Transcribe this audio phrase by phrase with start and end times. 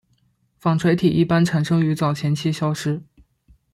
[0.57, 3.03] 纺锤体一般产生于早前期消失。